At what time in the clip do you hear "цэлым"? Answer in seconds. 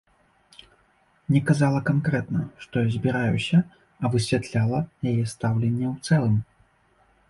6.07-6.35